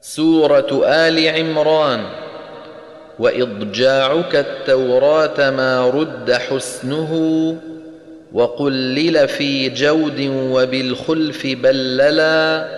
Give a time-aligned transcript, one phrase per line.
[0.00, 2.04] سورة آل عمران
[3.18, 7.12] وإضجاعك التوراة ما رد حسنه
[8.32, 12.68] وقلل في جود وبالخلف بللا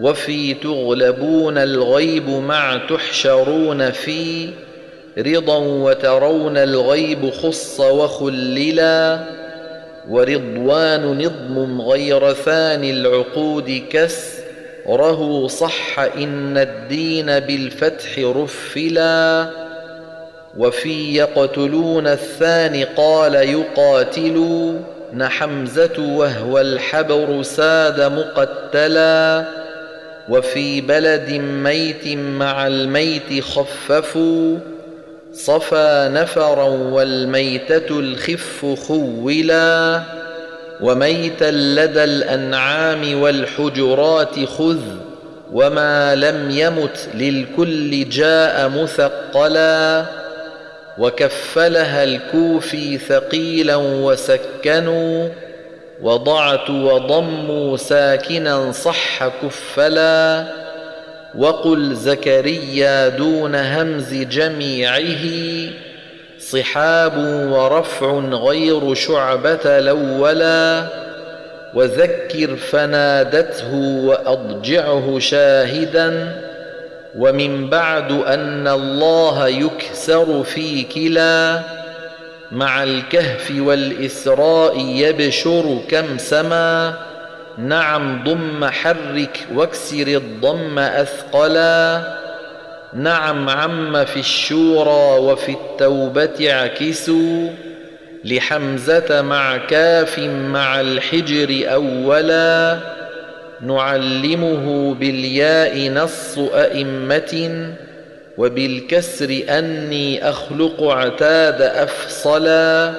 [0.00, 4.48] وفي تغلبون الغيب مع تحشرون في
[5.18, 9.24] رضا وترون الغيب خص وخللا
[10.10, 13.82] ورضوان نظم غير ثاني العقود
[14.84, 19.46] كسره صح إن الدين بالفتح رفلا
[20.58, 24.84] وفي يقتلون الثاني قال يقاتلون
[25.22, 29.44] حمزة وهو الحبر ساد مقتلا
[30.28, 34.58] وفي بلد ميت مع الميت خففوا
[35.32, 40.02] صفى نفرا والميتة الخف خولا
[40.80, 44.80] وميتا لدى الأنعام والحجرات خذ
[45.52, 50.04] وما لم يمت للكل جاء مثقلا
[50.98, 55.28] وكفلها الكوفي ثقيلا وسكنوا
[56.02, 60.46] وضعت وضموا ساكنا صح كفلا
[61.38, 65.00] وقل زكريا دون همز جميعه
[66.50, 67.16] صحاب
[67.52, 70.86] ورفع غير شعبة الأولا
[71.74, 76.40] وذكر فنادته وأضجعه شاهدا
[77.18, 81.60] ومن بعد أن الله يكسر في كلا
[82.52, 86.94] مع الكهف والإسراء يبشر كم سما
[87.58, 92.23] نعم ضم حرك واكسر الضم أثقلا
[92.94, 97.48] نعم عم في الشورى وفي التوبة اعكسوا
[98.24, 102.78] لحمزة مع كاف مع الحجر أولا
[103.60, 107.72] نعلمه بالياء نص أئمة
[108.38, 112.92] وبالكسر أني أخلق عتاد أفصلا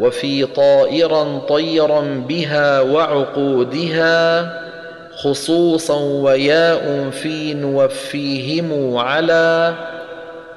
[0.00, 4.42] وفي طائرا طيرا بها وعقودها
[5.22, 9.74] خصوصا وياء في نوفيهم على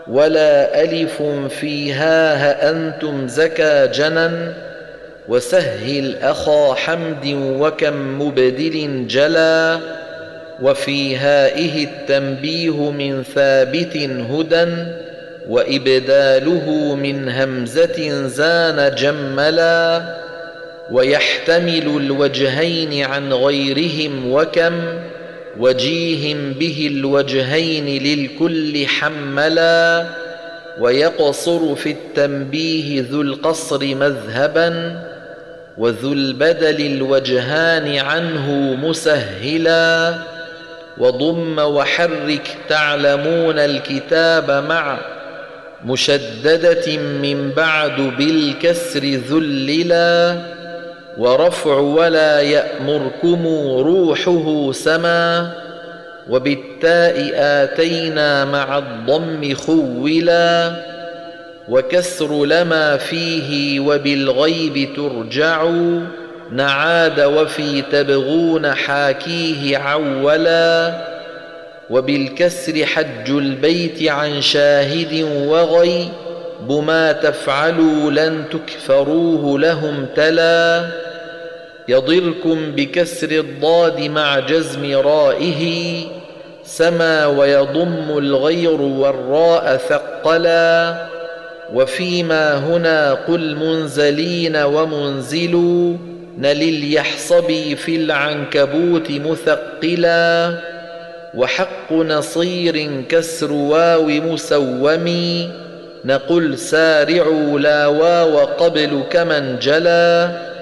[0.08, 4.53] ولا ألف فيها هأنتم زكى جنا
[5.28, 7.26] وسهل أخا حمد
[7.59, 9.80] وكم مبدل جلا
[10.62, 13.97] وفي هائه التنبيه من ثابت
[14.32, 14.66] هدى
[15.50, 20.02] وإبداله من همزة زان جملا
[20.91, 24.73] ويحتمل الوجهين عن غيرهم وكم
[25.59, 30.06] وجيه به الوجهين للكل حملا
[30.79, 35.01] ويقصر في التنبيه ذو القصر مذهبا
[35.78, 40.13] وذو البدل الوجهان عنه مسهلا
[40.97, 44.97] وضم وحرك تعلمون الكتاب مع
[45.85, 50.38] مشددة من بعد بالكسر ذللا
[51.18, 55.52] ورفع ولا يأمركم روحه سما
[56.30, 60.76] وبالتاء آتينا مع الضم خولا
[61.70, 65.70] وكسر لما فيه وبالغيب ترجع
[66.52, 70.96] نعاد وفي تبغون حاكيه عولا
[71.90, 76.09] وبالكسر حج البيت عن شاهد وغي
[76.62, 80.86] بما تفعلوا لن تكفروه لهم تلا
[81.88, 86.01] يضركم بكسر الضاد مع جزم رائه
[86.63, 90.96] سما ويضم الغير والراء ثقلا
[91.73, 95.97] وفيما هنا قل منزلين ومنزلوا
[96.38, 100.57] نل اليحصبي في العنكبوت مثقلا
[101.35, 105.07] وحق نصير كسر واو مسوم
[106.06, 110.54] نقل سارعوا لا واو قبل كمن جلا.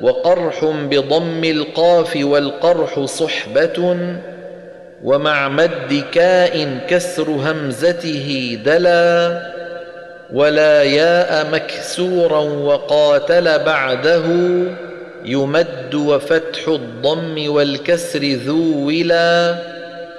[0.00, 3.96] وقرح بضم القاف والقرح صحبة
[5.04, 9.42] ومع مد كاء كسر همزته دلا
[10.32, 14.24] ولا ياء مكسورا وقاتل بعده
[15.24, 19.54] يمد وفتح الضم والكسر ذو ولا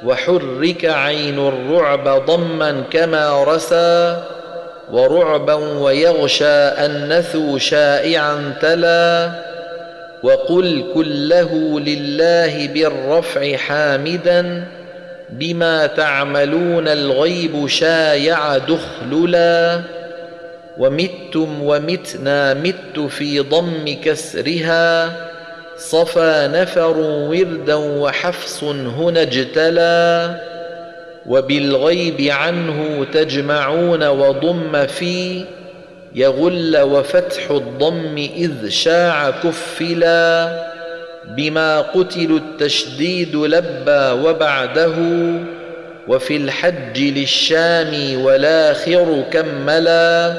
[0.05, 4.23] وحرك عين الرعب ضما كما رسى
[4.91, 9.31] ورعبا ويغشى النثو شائعا تلا
[10.23, 14.63] وقل كله لله بالرفع حامدا
[15.29, 19.81] بما تعملون الغيب شايع دخللا
[20.77, 25.13] ومتم ومتنا مت في ضم كسرها
[25.77, 30.35] صفى نفر وردا وحفص هنا اجتلى
[31.25, 35.45] وبالغيب عنه تجمعون وضم في
[36.15, 40.63] يغل وفتح الضم إذ شاع كفلا
[41.27, 44.93] بما قتلوا التشديد لبى وبعده
[46.07, 50.33] وفي الحج للشام والآخر كملا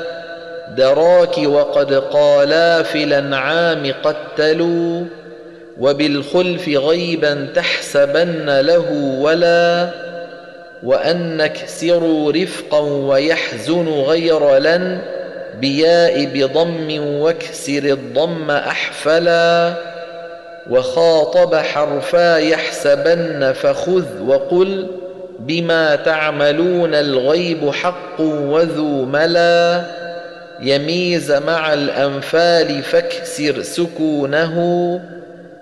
[0.77, 5.05] دراك وقد قالا في الأنعام قتلوا
[5.81, 9.91] وبالخلف غيبا تحسبن له ولا
[10.83, 15.01] وأن نكسروا رفقا ويحزن غير لن
[15.61, 19.75] بياء بضم واكسر الضم أحفلا
[20.71, 24.87] وخاطب حرفا يحسبن فخذ وقل
[25.39, 29.85] بما تعملون الغيب حق وذو ملا
[30.61, 34.55] يميز مع الأنفال فاكسر سكونه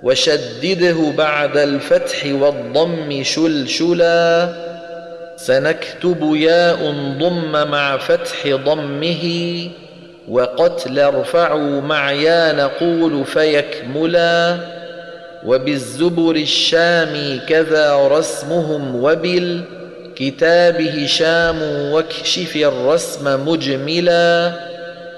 [0.02, 4.48] وشدده بعد الفتح والضم شلشلا
[5.36, 9.24] سنكتب ياء ضم مع فتح ضمه
[10.28, 14.56] وقتل ارفعوا مع يا نقول فيكملا
[15.46, 24.52] وبالزبر الشام كذا رسمهم وبالكتاب هشام واكشف الرسم مجملا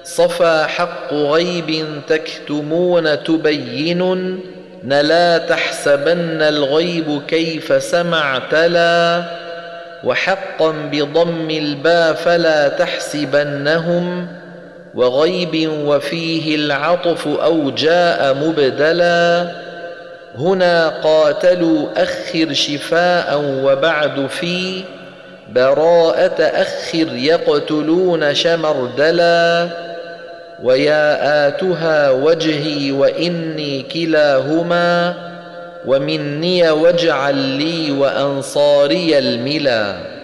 [0.05, 4.41] صفى حق غيب تكتمون تبين
[4.85, 9.25] نلا تحسبن الغيب كيف سمع تلا
[10.05, 14.29] وحقا بضم الباء فلا تحسبنهم
[14.95, 19.51] وغيب وفيه العطف أو جاء مبدلا.
[20.39, 24.85] هنا قاتلوا أخر شفاء وبعد في
[25.53, 29.69] براءة أخر يقتلون شمردلا.
[30.63, 35.15] ويا آتها وجهي وإني كلاهما
[35.87, 40.18] ومني واجعل لي وأنصاري الملا.